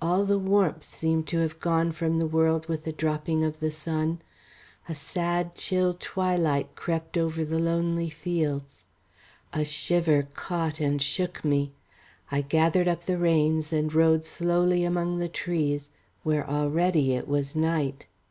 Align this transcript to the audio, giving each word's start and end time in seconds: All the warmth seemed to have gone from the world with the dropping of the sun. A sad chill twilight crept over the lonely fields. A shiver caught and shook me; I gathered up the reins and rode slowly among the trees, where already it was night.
All 0.00 0.24
the 0.24 0.38
warmth 0.38 0.84
seemed 0.84 1.26
to 1.26 1.40
have 1.40 1.60
gone 1.60 1.92
from 1.92 2.18
the 2.18 2.26
world 2.26 2.66
with 2.66 2.84
the 2.84 2.94
dropping 2.94 3.44
of 3.44 3.60
the 3.60 3.70
sun. 3.70 4.22
A 4.88 4.94
sad 4.94 5.54
chill 5.54 5.92
twilight 5.92 6.74
crept 6.74 7.18
over 7.18 7.44
the 7.44 7.58
lonely 7.58 8.08
fields. 8.08 8.86
A 9.52 9.66
shiver 9.66 10.28
caught 10.32 10.80
and 10.80 11.02
shook 11.02 11.44
me; 11.44 11.72
I 12.32 12.40
gathered 12.40 12.88
up 12.88 13.04
the 13.04 13.18
reins 13.18 13.70
and 13.70 13.92
rode 13.92 14.24
slowly 14.24 14.82
among 14.82 15.18
the 15.18 15.28
trees, 15.28 15.90
where 16.22 16.48
already 16.48 17.12
it 17.12 17.28
was 17.28 17.54
night. 17.54 18.06